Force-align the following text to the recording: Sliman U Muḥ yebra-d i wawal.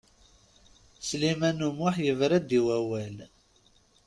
Sliman 1.07 1.61
U 1.67 1.69
Muḥ 1.77 1.95
yebra-d 2.05 2.49
i 2.59 2.61
wawal. 2.65 3.17